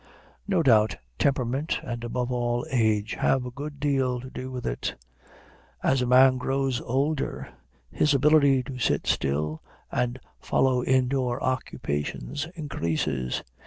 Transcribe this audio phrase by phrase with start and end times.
[0.47, 4.95] No doubt temperament, and, above all, age, have a good deal to do with it.
[5.83, 7.47] As a man grows older,
[7.91, 9.61] his ability to sit still
[9.91, 13.43] and follow indoor occupations increases.